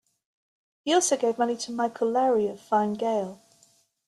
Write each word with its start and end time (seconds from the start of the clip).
He 0.83 0.95
also 0.95 1.15
gave 1.15 1.37
money 1.37 1.55
to 1.57 1.71
Michael 1.71 2.09
Lowry 2.09 2.47
of 2.47 2.59
Fine 2.59 2.93
Gael. 2.95 3.39